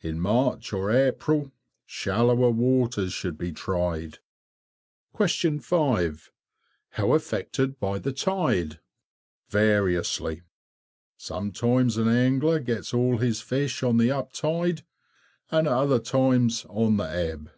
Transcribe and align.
In 0.00 0.18
March 0.18 0.72
or 0.72 0.90
April 0.90 1.52
shallower 1.86 2.50
waters 2.50 3.12
should 3.12 3.38
be 3.38 3.52
tried. 3.52 4.18
5. 5.16 6.32
How 6.90 7.12
affected 7.12 7.78
by 7.78 8.00
the 8.00 8.10
tide? 8.10 8.80
Variously. 9.48 10.42
Sometimes 11.16 11.96
an 11.98 12.08
angler 12.08 12.58
gets 12.58 12.92
all 12.92 13.18
his 13.18 13.40
fish 13.42 13.84
on 13.84 13.98
the 13.98 14.10
up 14.10 14.32
tide, 14.32 14.84
and 15.52 15.68
at 15.68 15.72
other 15.72 16.00
times 16.00 16.66
on 16.68 16.96
the 16.96 17.04
ebb. 17.08 17.48